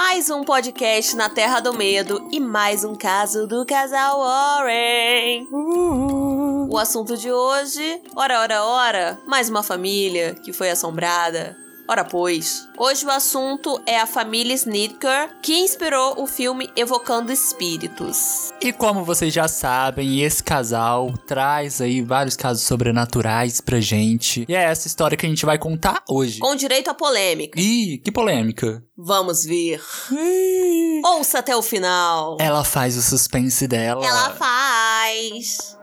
[0.00, 5.48] mais um podcast na Terra do Medo e mais um caso do casal Warren.
[6.70, 11.56] O assunto de hoje, ora, ora, ora, mais uma família que foi assombrada.
[11.90, 18.52] Ora pois, hoje o assunto é a família Snitker, que inspirou o filme Evocando Espíritos.
[18.60, 24.44] E como vocês já sabem, esse casal traz aí vários casos sobrenaturais pra gente.
[24.46, 26.40] E é essa história que a gente vai contar hoje.
[26.40, 27.58] Com direito à polêmica.
[27.58, 28.84] Ih, que polêmica.
[28.94, 29.80] Vamos ver.
[30.12, 31.00] Ih.
[31.02, 32.36] Ouça até o final.
[32.38, 34.04] Ela faz o suspense dela.
[34.04, 35.78] Ela faz.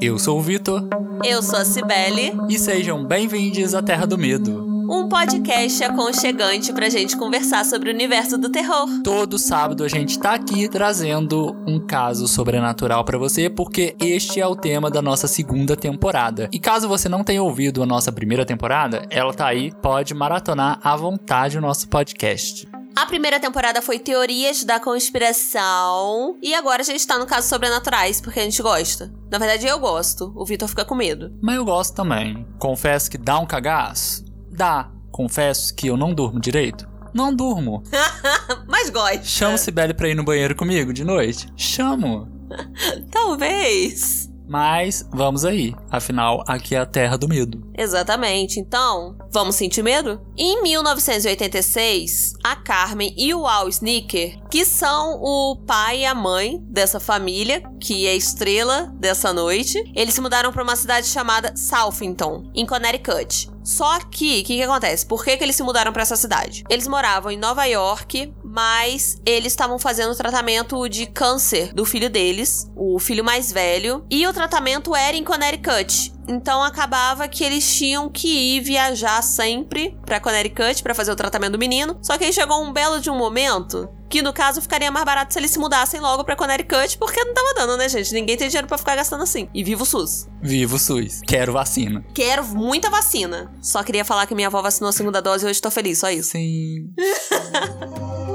[0.00, 0.86] Eu sou o Vitor
[1.24, 4.64] Eu sou a Cibele, e sejam bem-vindos à Terra do Medo.
[4.88, 8.86] um podcast aconchegante pra gente conversar sobre o universo do terror.
[9.02, 14.46] Todo sábado a gente tá aqui trazendo um caso sobrenatural pra você, porque este é
[14.46, 16.48] o tema da nossa segunda temporada.
[16.52, 20.78] E caso você não tenha ouvido a nossa primeira temporada, ela tá aí, pode maratonar
[20.82, 22.68] à vontade o nosso podcast.
[22.96, 26.38] A primeira temporada foi Teorias da Conspiração.
[26.42, 29.12] E agora a gente tá no caso sobrenaturais, porque a gente gosta.
[29.30, 30.32] Na verdade, eu gosto.
[30.34, 31.30] O Vitor fica com medo.
[31.42, 32.46] Mas eu gosto também.
[32.58, 34.24] Confesso que dá um cagaço?
[34.50, 34.90] Dá.
[35.12, 36.88] Confesso que eu não durmo direito?
[37.12, 37.82] Não durmo.
[38.66, 39.26] Mas gosto.
[39.26, 41.52] Chamo Sibeli pra ir no banheiro comigo de noite?
[41.54, 42.26] Chamo.
[43.12, 44.25] Talvez.
[44.48, 45.74] Mas vamos aí.
[45.90, 47.62] Afinal, aqui é a terra do medo.
[47.76, 48.60] Exatamente.
[48.60, 50.20] Então, vamos sentir medo?
[50.36, 56.58] Em 1986, a Carmen e o Al Sneaker, que são o pai e a mãe
[56.62, 62.50] dessa família, que é estrela dessa noite, eles se mudaram para uma cidade chamada Southington,
[62.54, 63.50] em Connecticut.
[63.66, 65.04] Só que, o que, que acontece?
[65.04, 66.62] Por que, que eles se mudaram para essa cidade?
[66.70, 72.72] Eles moravam em Nova York, mas eles estavam fazendo tratamento de câncer do filho deles,
[72.74, 76.14] o filho mais velho, e o tratamento era em Connecticut.
[76.26, 81.52] Então acabava que eles tinham que ir viajar sempre pra Connecticut pra fazer o tratamento
[81.52, 81.98] do menino.
[82.02, 85.32] Só que aí chegou um belo de um momento que no caso ficaria mais barato
[85.32, 88.12] se eles se mudassem logo pra Connecticut, porque não tava dando, né, gente?
[88.12, 89.48] Ninguém tem dinheiro pra ficar gastando assim.
[89.52, 90.28] E viva o SUS.
[90.42, 91.20] Vivo o SUS.
[91.26, 92.04] Quero vacina.
[92.14, 93.52] Quero muita vacina.
[93.60, 96.10] Só queria falar que minha avó vacinou a segunda dose e hoje tô feliz, só
[96.10, 96.30] isso.
[96.30, 96.90] Sim.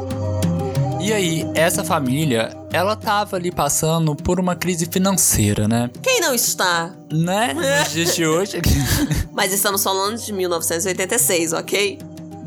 [1.01, 5.89] E aí, essa família, ela tava ali passando por uma crise financeira, né?
[6.01, 6.93] Quem não está?
[7.11, 7.55] Né?
[7.55, 8.61] Nos dias de hoje.
[9.33, 11.97] Mas estamos falando de 1986, ok?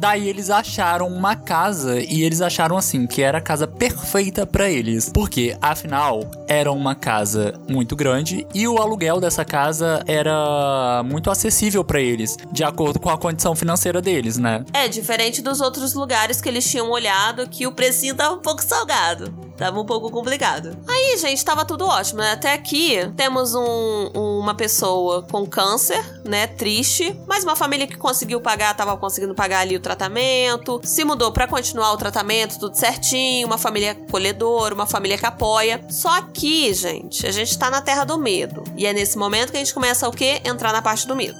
[0.05, 4.69] Daí eles acharam uma casa e eles acharam assim que era a casa perfeita pra
[4.69, 11.31] eles, porque afinal era uma casa muito grande e o aluguel dessa casa era muito
[11.31, 14.63] acessível pra eles, de acordo com a condição financeira deles, né?
[14.75, 18.63] É, diferente dos outros lugares que eles tinham olhado, que o precinho tava um pouco
[18.63, 19.33] salgado.
[19.57, 20.77] Tava um pouco complicado.
[20.89, 22.33] Aí, gente, tava tudo ótimo, né?
[22.33, 26.47] Até aqui temos um- uma pessoa com câncer, né?
[26.49, 27.17] Triste.
[27.27, 30.81] Mas uma família que conseguiu pagar, tava conseguindo pagar ali o tratamento.
[30.83, 33.47] Se mudou pra continuar o tratamento, tudo certinho.
[33.47, 35.85] Uma família acolhedora, uma família que apoia.
[35.89, 38.65] Só que, gente, a gente tá na terra do medo.
[38.77, 40.41] E é nesse momento que a gente começa o quê?
[40.45, 41.37] Entrar na parte do medo.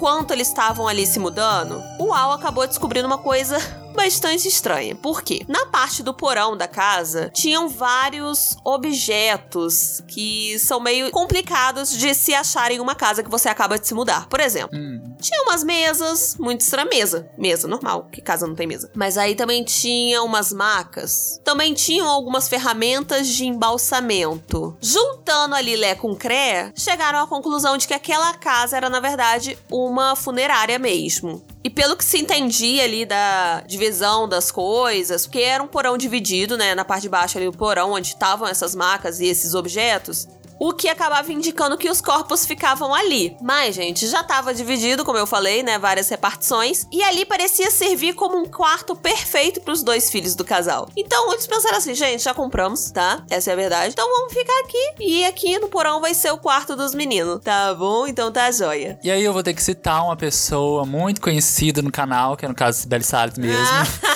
[0.00, 3.58] Enquanto eles estavam ali se mudando, o Al acabou descobrindo uma coisa
[3.94, 4.94] bastante estranha.
[4.94, 5.44] Por quê?
[5.48, 12.34] Na parte do porão da casa, tinham vários objetos que são meio complicados de se
[12.34, 14.26] achar em uma casa que você acaba de se mudar.
[14.28, 15.14] Por exemplo, Hum.
[15.20, 17.28] tinha umas mesas, muito estranha mesa.
[17.36, 18.90] Mesa, normal, que casa não tem mesa.
[18.94, 21.40] Mas aí também tinha umas macas.
[21.44, 24.76] Também tinham algumas ferramentas de embalsamento.
[24.80, 29.58] Juntando ali Lé com Cré, chegaram à conclusão de que aquela casa era, na verdade,
[29.70, 31.42] uma funerária mesmo.
[31.62, 36.56] E pelo que se entendia ali da divisão das coisas, porque era um porão dividido,
[36.58, 36.74] né?
[36.74, 40.28] Na parte de baixo ali, o porão onde estavam essas macas e esses objetos.
[40.60, 43.34] O que acabava indicando que os corpos ficavam ali.
[43.40, 45.78] Mas, gente, já estava dividido, como eu falei, né?
[45.78, 46.86] Várias repartições.
[46.92, 50.90] E ali parecia servir como um quarto perfeito para os dois filhos do casal.
[50.94, 53.24] Então, eles pensaram assim, gente, já compramos, tá?
[53.30, 53.92] Essa é a verdade.
[53.92, 54.94] Então vamos ficar aqui.
[55.00, 57.40] E aqui no porão vai ser o quarto dos meninos.
[57.42, 58.06] Tá bom?
[58.06, 58.98] Então tá joia.
[59.02, 62.48] E aí eu vou ter que citar uma pessoa muito conhecida no canal, que é
[62.48, 63.64] no caso Sibeli Salles mesmo.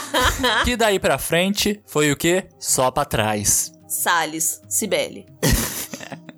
[0.65, 2.49] que daí pra frente foi o quê?
[2.59, 3.73] Só pra trás.
[3.89, 5.27] Salles, Cibele.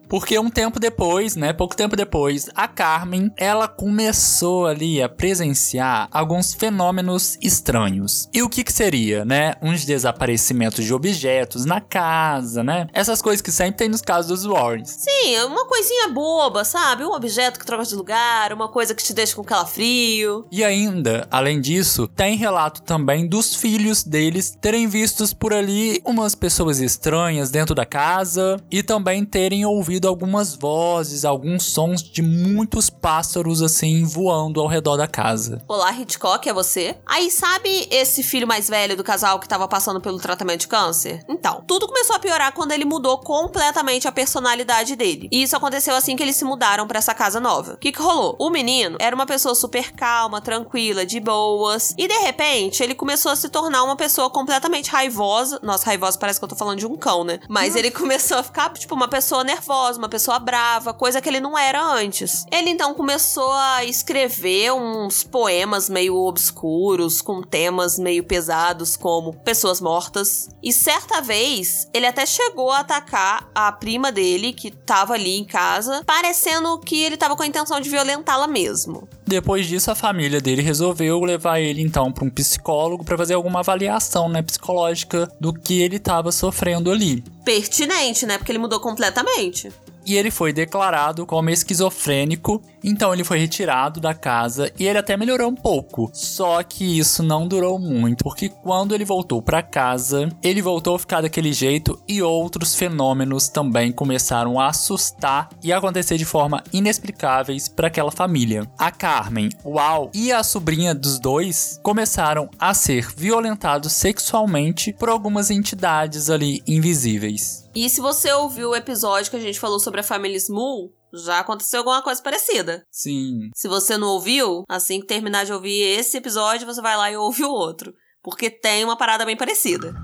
[0.08, 6.08] Porque um tempo depois, né, pouco tempo depois, a Carmen, ela começou ali a presenciar
[6.10, 8.28] alguns fenômenos estranhos.
[8.32, 9.54] E o que que seria, né?
[9.62, 12.86] Uns desaparecimentos de objetos na casa, né?
[12.92, 14.90] Essas coisas que sempre tem nos casos dos Warrens.
[14.90, 17.04] Sim, uma coisinha boba, sabe?
[17.04, 20.46] Um objeto que troca de lugar, uma coisa que te deixa com calafrio.
[20.50, 26.34] E ainda, além disso, tem relato também dos filhos deles terem vistos por ali umas
[26.34, 32.88] pessoas estranhas dentro da casa e também terem ouvido algumas vozes, alguns sons de muitos
[32.88, 35.62] pássaros assim voando ao redor da casa.
[35.68, 36.96] Olá, Hitchcock, é você?
[37.04, 41.24] Aí, sabe esse filho mais velho do casal que tava passando pelo tratamento de câncer?
[41.28, 45.28] Então, tudo começou a piorar quando ele mudou completamente a personalidade dele.
[45.30, 47.74] E isso aconteceu assim que eles se mudaram para essa casa nova.
[47.74, 48.36] O que, que rolou?
[48.38, 53.32] O menino era uma pessoa super calma, tranquila, de boas, e de repente ele começou
[53.32, 55.58] a se tornar uma pessoa completamente raivosa.
[55.62, 57.40] Nossa, raivosa parece que eu tô falando de um cão, né?
[57.48, 61.38] Mas ele começou a ficar, tipo, uma pessoa nervosa, uma pessoa brava, coisa que ele
[61.38, 62.46] não era antes.
[62.50, 69.80] Ele então começou a escrever uns poemas meio obscuros, com temas meio pesados, como pessoas
[69.80, 70.48] mortas.
[70.62, 75.44] E certa vez, ele até chegou a atacar a prima dele, que tava ali em
[75.44, 79.06] casa, parecendo que ele tava com a intenção de violentá-la mesmo.
[79.26, 83.58] Depois disso, a família dele resolveu levar ele então para um psicólogo para fazer alguma
[83.58, 87.24] avaliação, né, psicológica do que ele estava sofrendo ali.
[87.44, 88.38] Pertinente, né?
[88.38, 89.72] Porque ele mudou completamente
[90.06, 95.16] e ele foi declarado como esquizofrênico, então ele foi retirado da casa e ele até
[95.16, 96.08] melhorou um pouco.
[96.12, 100.98] Só que isso não durou muito, porque quando ele voltou para casa, ele voltou a
[100.98, 107.68] ficar daquele jeito e outros fenômenos também começaram a assustar e acontecer de forma inexplicáveis
[107.68, 108.70] para aquela família.
[108.78, 115.08] A Carmen, o Al e a sobrinha dos dois começaram a ser violentados sexualmente por
[115.08, 117.65] algumas entidades ali invisíveis.
[117.76, 121.40] E se você ouviu o episódio que a gente falou sobre a família Small, já
[121.40, 122.82] aconteceu alguma coisa parecida.
[122.90, 123.50] Sim.
[123.54, 127.18] Se você não ouviu, assim que terminar de ouvir esse episódio, você vai lá e
[127.18, 127.92] ouve o outro.
[128.22, 129.94] Porque tem uma parada bem parecida.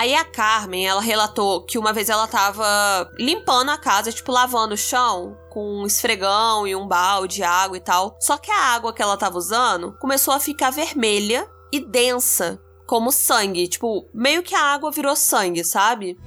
[0.00, 4.74] Aí a Carmen, ela relatou que uma vez ela tava limpando a casa, tipo, lavando
[4.74, 8.16] o chão com um esfregão e um balde, água e tal.
[8.20, 13.12] Só que a água que ela tava usando começou a ficar vermelha e densa, como
[13.12, 13.68] sangue.
[13.68, 16.18] Tipo, meio que a água virou sangue, sabe?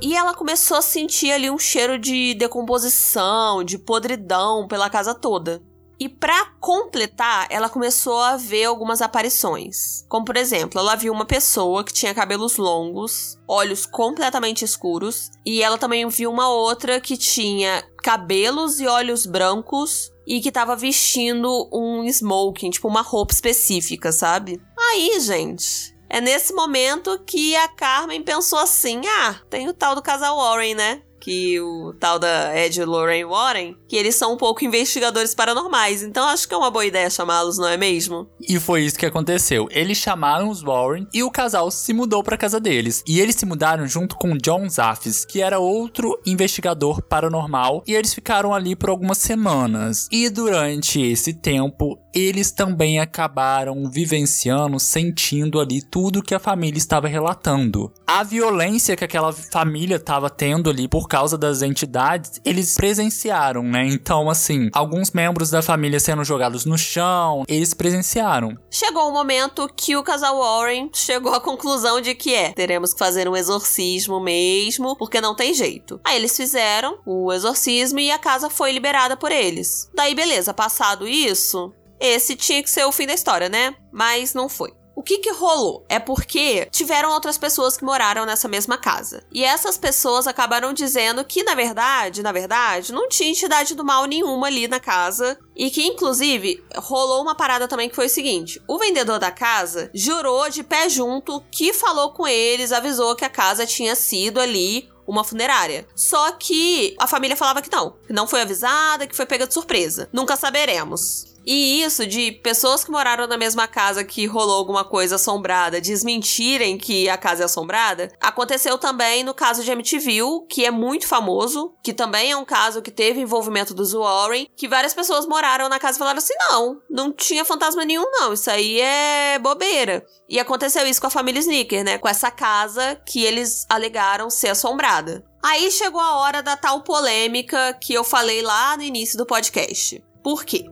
[0.00, 5.60] E ela começou a sentir ali um cheiro de decomposição, de podridão pela casa toda.
[6.00, 10.04] E para completar, ela começou a ver algumas aparições.
[10.08, 15.60] Como por exemplo, ela viu uma pessoa que tinha cabelos longos, olhos completamente escuros, e
[15.60, 21.68] ela também viu uma outra que tinha cabelos e olhos brancos e que tava vestindo
[21.72, 24.60] um smoking, tipo uma roupa específica, sabe?
[24.78, 30.02] Aí, gente, é nesse momento que a Carmen pensou assim: ah, tem o tal do
[30.02, 31.02] casal Warren, né?
[31.20, 36.02] Que o tal da Ed Lorraine Warren, que eles são um pouco investigadores paranormais.
[36.02, 38.28] Então acho que é uma boa ideia chamá-los, não é mesmo?
[38.40, 39.68] E foi isso que aconteceu.
[39.70, 43.02] Eles chamaram os Warren e o casal se mudou para casa deles.
[43.06, 48.14] E eles se mudaram junto com John Zaffis, que era outro investigador paranormal, e eles
[48.14, 50.08] ficaram ali por algumas semanas.
[50.10, 57.08] E durante esse tempo, eles também acabaram vivenciando, sentindo ali tudo que a família estava
[57.08, 57.92] relatando.
[58.06, 63.86] A violência que aquela família estava tendo ali por causa das entidades, eles presenciaram, né?
[63.86, 68.56] Então, assim, alguns membros da família sendo jogados no chão, eles presenciaram.
[68.70, 72.92] Chegou o um momento que o casal Warren chegou à conclusão de que é, teremos
[72.92, 76.00] que fazer um exorcismo mesmo, porque não tem jeito.
[76.04, 79.90] Aí eles fizeram o exorcismo e a casa foi liberada por eles.
[79.94, 83.74] Daí, beleza, passado isso, esse tinha que ser o fim da história, né?
[83.92, 84.72] Mas não foi.
[84.98, 85.86] O que que rolou?
[85.88, 89.22] É porque tiveram outras pessoas que moraram nessa mesma casa.
[89.32, 94.06] E essas pessoas acabaram dizendo que, na verdade, na verdade, não tinha entidade do mal
[94.06, 95.38] nenhuma ali na casa.
[95.54, 99.88] E que, inclusive, rolou uma parada também que foi o seguinte: o vendedor da casa
[99.94, 104.88] jurou de pé junto que falou com eles, avisou que a casa tinha sido ali
[105.06, 105.86] uma funerária.
[105.94, 109.54] Só que a família falava que não, que não foi avisada, que foi pega de
[109.54, 110.08] surpresa.
[110.12, 111.27] Nunca saberemos.
[111.50, 116.76] E isso de pessoas que moraram na mesma casa que rolou alguma coisa assombrada desmentirem
[116.76, 121.74] que a casa é assombrada, aconteceu também no caso de Amityville, que é muito famoso,
[121.82, 125.78] que também é um caso que teve envolvimento dos Warren, que várias pessoas moraram na
[125.78, 130.04] casa e falaram assim: não, não tinha fantasma nenhum, não, isso aí é bobeira.
[130.28, 131.96] E aconteceu isso com a família Sneaker, né?
[131.96, 135.24] Com essa casa que eles alegaram ser assombrada.
[135.42, 140.04] Aí chegou a hora da tal polêmica que eu falei lá no início do podcast.
[140.22, 140.66] Por quê?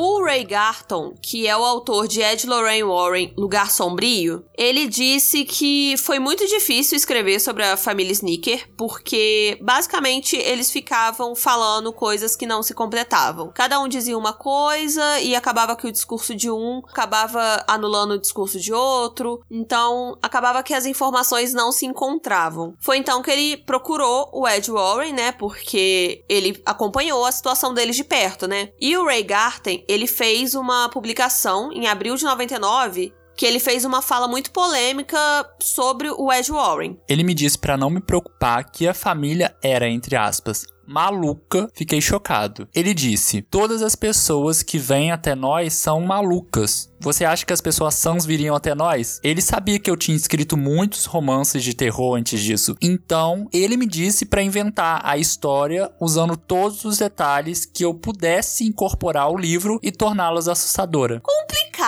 [0.00, 5.44] O Ray Garton, que é o autor de Ed Lorraine Warren, Lugar Sombrio, ele disse
[5.44, 12.36] que foi muito difícil escrever sobre a família Sneaker, porque basicamente eles ficavam falando coisas
[12.36, 13.50] que não se completavam.
[13.52, 18.20] Cada um dizia uma coisa e acabava que o discurso de um acabava anulando o
[18.20, 22.76] discurso de outro, então acabava que as informações não se encontravam.
[22.78, 27.96] Foi então que ele procurou o Ed Warren, né, porque ele acompanhou a situação deles
[27.96, 28.70] de perto, né?
[28.80, 33.84] E o Ray Garten, ele fez uma publicação em abril de 99 que ele fez
[33.84, 35.16] uma fala muito polêmica
[35.62, 36.98] sobre o Ed Warren.
[37.08, 42.00] Ele me disse para não me preocupar que a família era, entre aspas, maluca, fiquei
[42.00, 42.66] chocado.
[42.74, 46.90] Ele disse: Todas as pessoas que vêm até nós são malucas.
[47.00, 49.20] Você acha que as pessoas sãs viriam até nós?
[49.22, 52.74] Ele sabia que eu tinha escrito muitos romances de terror antes disso.
[52.82, 58.64] Então, ele me disse para inventar a história usando todos os detalhes que eu pudesse
[58.64, 61.22] incorporar ao livro e torná-los assustadora.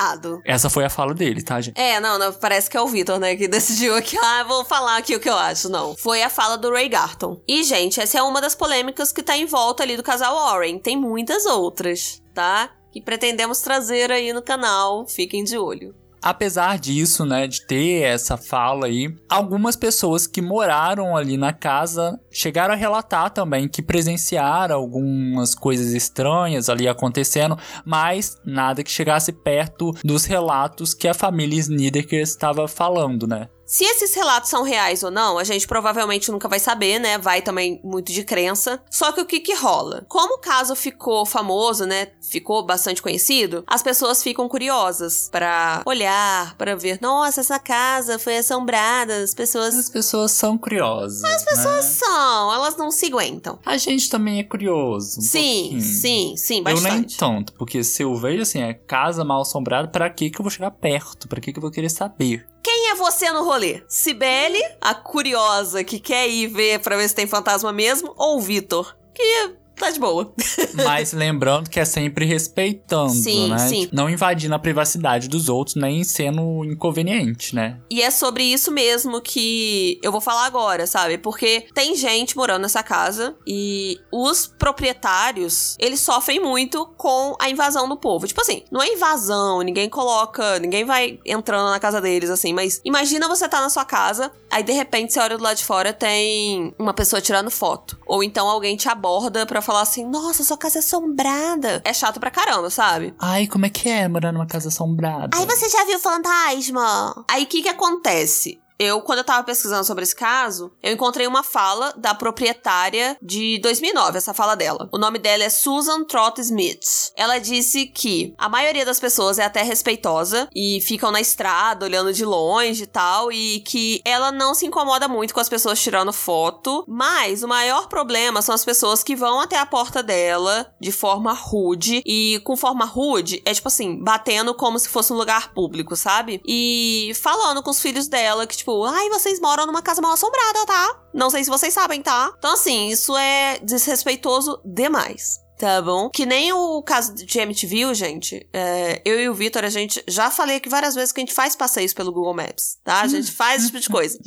[0.01, 0.41] Complicado.
[0.45, 1.79] Essa foi a fala dele, tá, gente?
[1.79, 4.97] É, não, não parece que é o Vitor, né, que decidiu aqui, ah, vou falar
[4.97, 5.97] aqui o que eu acho, não.
[5.97, 7.41] Foi a fala do Ray Garton.
[7.47, 10.79] E, gente, essa é uma das polêmicas que tá em volta ali do casal Warren.
[10.79, 12.71] Tem muitas outras, tá?
[12.91, 15.07] que pretendemos trazer aí no canal.
[15.07, 15.95] Fiquem de olho.
[16.23, 22.21] Apesar disso, né, de ter essa fala aí, algumas pessoas que moraram ali na casa
[22.31, 29.33] chegaram a relatar também que presenciaram algumas coisas estranhas ali acontecendo, mas nada que chegasse
[29.33, 33.49] perto dos relatos que a família Snideker estava falando, né?
[33.71, 37.17] Se esses relatos são reais ou não, a gente provavelmente nunca vai saber, né?
[37.19, 38.83] Vai também muito de crença.
[38.91, 40.05] Só que o que que rola?
[40.09, 42.09] Como o caso ficou famoso, né?
[42.21, 48.39] Ficou bastante conhecido, as pessoas ficam curiosas para olhar, para ver, nossa, essa casa foi
[48.39, 51.23] assombrada, as pessoas As pessoas são curiosas.
[51.23, 51.93] As pessoas né?
[51.93, 53.57] são, elas não se aguentam.
[53.65, 55.21] A gente também é curioso.
[55.21, 55.81] Um sim, pouquinho.
[55.81, 56.91] sim, sim, Eu bastante.
[56.91, 60.43] nem tanto, porque se eu vejo assim, é casa mal assombrada, pra que que eu
[60.43, 61.29] vou chegar perto?
[61.29, 62.45] Pra que que eu vou querer saber?
[62.63, 63.83] Quem é você no rolê?
[63.89, 68.97] Cibele, a curiosa que quer ir ver pra ver se tem fantasma mesmo, ou Vitor,
[69.15, 70.33] que tá de boa.
[70.75, 73.59] Mas lembrando que é sempre respeitando, Sim, né?
[73.59, 73.81] sim.
[73.83, 77.79] Tipo, Não invadindo a privacidade dos outros, nem sendo inconveniente, né?
[77.91, 81.19] E é sobre isso mesmo que eu vou falar agora, sabe?
[81.19, 87.89] Porque tem gente morando nessa casa e os proprietários, eles sofrem muito com a invasão
[87.89, 88.27] do povo.
[88.27, 92.81] Tipo assim, não é invasão, ninguém coloca, ninguém vai entrando na casa deles assim, mas
[92.85, 95.93] imagina você tá na sua casa, aí de repente você olha do lado de fora
[95.93, 100.59] tem uma pessoa tirando foto, ou então alguém te aborda pra falar assim: "Nossa, sua
[100.59, 101.81] casa é assombrada".
[101.85, 103.15] É chato pra caramba, sabe?
[103.19, 105.31] Ai, como é que é morar numa casa assombrada?
[105.37, 107.25] Aí você já viu fantasma?
[107.29, 108.61] Aí o que que acontece?
[108.81, 113.59] Eu, quando eu tava pesquisando sobre esse caso, eu encontrei uma fala da proprietária de
[113.59, 114.89] 2009, essa fala dela.
[114.91, 117.13] O nome dela é Susan Trott Smith.
[117.15, 122.11] Ela disse que a maioria das pessoas é até respeitosa e ficam na estrada olhando
[122.11, 126.11] de longe e tal, e que ela não se incomoda muito com as pessoas tirando
[126.11, 130.91] foto, mas o maior problema são as pessoas que vão até a porta dela de
[130.91, 135.53] forma rude, e com forma rude é tipo assim, batendo como se fosse um lugar
[135.53, 136.41] público, sabe?
[136.47, 140.67] E falando com os filhos dela que, tipo, ai, vocês moram numa casa mal assombrada,
[140.67, 141.03] tá?
[141.13, 142.33] Não sei se vocês sabem, tá?
[142.39, 145.39] Então, assim, isso é desrespeitoso demais.
[145.59, 146.09] Tá bom?
[146.09, 148.49] Que nem o caso de MTV, gente.
[148.51, 151.35] é, eu e o Vitor, a gente já falei aqui várias vezes que a gente
[151.35, 153.03] faz passeios pelo Google Maps, tá?
[153.03, 154.19] A gente faz esse tipo de coisa.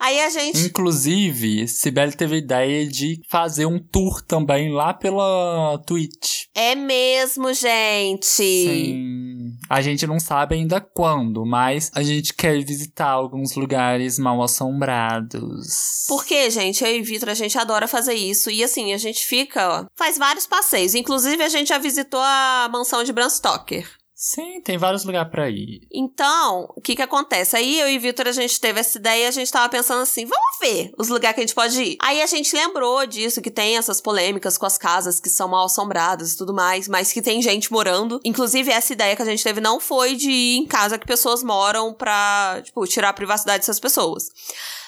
[0.00, 0.58] Aí a gente.
[0.66, 6.46] Inclusive, Sibeli teve a ideia de fazer um tour também lá pela Twitch.
[6.54, 8.26] É mesmo, gente.
[8.26, 9.33] Sim.
[9.68, 16.04] A gente não sabe ainda quando, mas a gente quer visitar alguns lugares mal assombrados.
[16.08, 18.50] Porque, gente, eu e Vitor, a gente adora fazer isso.
[18.50, 20.94] E assim, a gente fica, ó, faz vários passeios.
[20.94, 23.88] Inclusive, a gente já visitou a mansão de Bram Stoker.
[24.16, 25.88] Sim, tem vários lugares pra ir.
[25.92, 27.56] Então, o que que acontece?
[27.56, 30.24] Aí eu e Vitor, a gente teve essa ideia e a gente tava pensando assim,
[30.24, 31.96] vamos ver os lugares que a gente pode ir.
[32.00, 35.64] Aí a gente lembrou disso, que tem essas polêmicas com as casas que são mal
[35.64, 38.20] assombradas e tudo mais, mas que tem gente morando.
[38.24, 41.42] Inclusive, essa ideia que a gente teve não foi de ir em casa que pessoas
[41.42, 44.28] moram pra, tipo, tirar a privacidade dessas pessoas.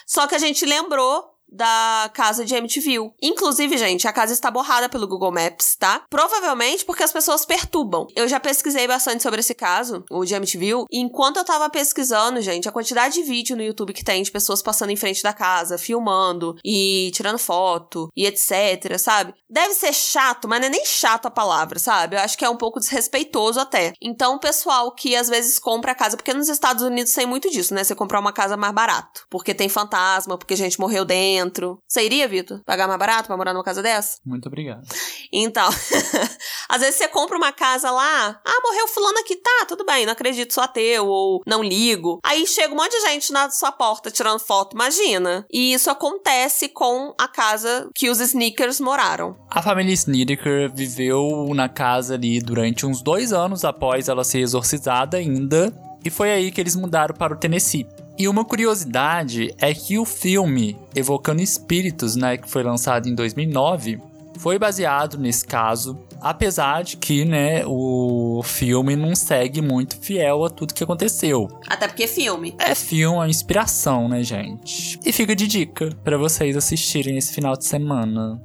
[0.05, 3.11] Só que a gente lembrou da casa de MTV.
[3.21, 6.03] Inclusive, gente, a casa está borrada pelo Google Maps, tá?
[6.09, 8.07] Provavelmente porque as pessoas perturbam.
[8.15, 12.41] Eu já pesquisei bastante sobre esse caso, o de MTV, e enquanto eu tava pesquisando,
[12.41, 15.33] gente, a quantidade de vídeo no YouTube que tem de pessoas passando em frente da
[15.33, 19.33] casa, filmando e tirando foto e etc, sabe?
[19.49, 22.15] Deve ser chato, mas não é nem chato a palavra, sabe?
[22.15, 23.93] Eu acho que é um pouco desrespeitoso até.
[24.01, 27.49] Então, o pessoal que às vezes compra a casa, porque nos Estados Unidos tem muito
[27.49, 27.83] disso, né?
[27.83, 31.79] Você comprar uma casa mais barato, porque tem fantasma, porque gente morreu dentro dentro.
[31.87, 32.61] Você iria, Vitor?
[32.65, 34.17] Pagar mais barato pra morar numa casa dessa?
[34.25, 34.87] Muito obrigado.
[35.31, 35.69] Então,
[36.67, 40.13] às vezes você compra uma casa lá, ah, morreu fulano aqui, tá, tudo bem, não
[40.13, 42.19] acredito, sou ateu ou não ligo.
[42.23, 45.45] Aí chega um monte de gente na sua porta tirando foto, imagina.
[45.51, 49.35] E isso acontece com a casa que os Sneakers moraram.
[49.49, 55.17] A família Sneaker viveu na casa ali durante uns dois anos após ela ser exorcizada
[55.17, 57.85] ainda, e foi aí que eles mudaram para o Tennessee.
[58.17, 63.99] E uma curiosidade é que o filme Evocando Espíritos, né, que foi lançado em 2009,
[64.37, 70.49] foi baseado nesse caso, apesar de que, né, o filme não segue muito fiel a
[70.49, 71.47] tudo que aconteceu.
[71.67, 72.55] Até porque é filme.
[72.59, 74.99] É filme, é inspiração, né, gente?
[75.05, 78.41] E fica de dica para vocês assistirem esse final de semana.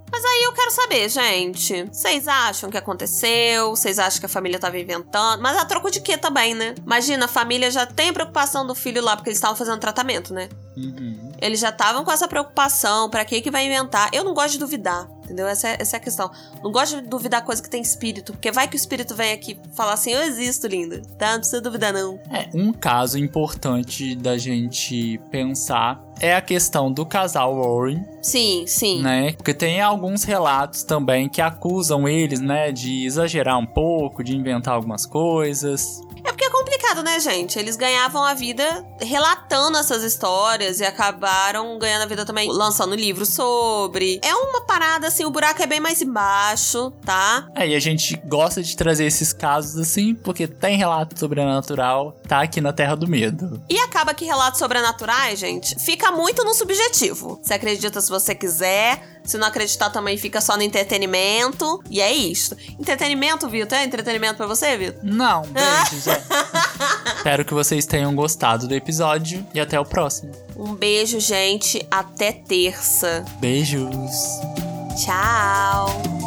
[0.53, 1.85] Eu quero saber, gente.
[1.85, 3.71] Vocês acham que aconteceu?
[3.71, 5.41] Vocês acham que a família tava inventando?
[5.41, 6.75] Mas a troco de quê também, né?
[6.85, 10.51] Imagina, a família já tem preocupação do filho lá, porque eles estavam fazendo tratamento, né?
[10.77, 11.32] Uhum.
[11.43, 14.09] Eles já estavam com essa preocupação, pra que que vai inventar?
[14.13, 15.49] Eu não gosto de duvidar, entendeu?
[15.49, 16.31] Essa é, essa é a questão.
[16.63, 19.59] Não gosto de duvidar coisa que tem espírito, porque vai que o espírito vem aqui
[19.75, 21.03] falar assim, eu existo, linda.
[21.19, 21.33] Tá?
[21.33, 22.21] Não precisa duvidar, não.
[22.31, 29.03] É, um caso importante da gente pensar é a questão do casal Warren, Sim, sim.
[29.03, 29.33] né?
[29.33, 34.75] Porque tem alguns relatos também que acusam eles, né, de exagerar um pouco, de inventar
[34.75, 36.01] algumas coisas.
[36.25, 36.49] É porque
[37.03, 37.59] né, gente?
[37.59, 43.31] Eles ganhavam a vida relatando essas histórias e acabaram ganhando a vida também lançando livros
[43.31, 44.21] sobre.
[44.23, 47.49] É uma parada assim, o buraco é bem mais embaixo, tá?
[47.55, 52.43] É, e a gente gosta de trazer esses casos assim, porque tem relato sobrenatural, tá
[52.43, 53.63] aqui na Terra do Medo.
[53.69, 57.41] E acaba que relatos sobrenaturais, gente, fica muito no subjetivo.
[57.43, 61.83] Você acredita se você quiser, se não acreditar também fica só no entretenimento.
[61.91, 62.57] E é isso.
[62.79, 63.79] Entretenimento, Vitor?
[63.79, 65.01] É entretenimento pra você, Vitor?
[65.03, 66.23] Não, beijos, é.
[67.17, 70.33] Espero que vocês tenham gostado do episódio e até o próximo.
[70.57, 71.87] Um beijo, gente.
[71.91, 73.25] Até terça.
[73.41, 74.11] Beijos!
[74.97, 76.22] Tchau.